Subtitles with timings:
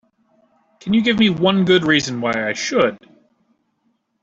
[0.79, 2.97] Can you give me one good reason why I should?